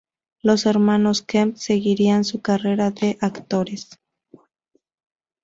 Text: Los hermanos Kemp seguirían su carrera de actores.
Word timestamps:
Los 0.41 0.65
hermanos 0.65 1.21
Kemp 1.21 1.57
seguirían 1.57 2.23
su 2.23 2.41
carrera 2.41 2.89
de 2.89 3.19
actores. 3.21 3.99